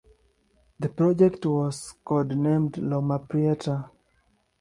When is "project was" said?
0.89-1.93